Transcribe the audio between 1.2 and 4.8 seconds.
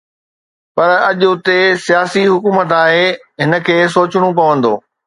اتي سياسي حڪومت آهي“ هن کي سوچڻو پوندو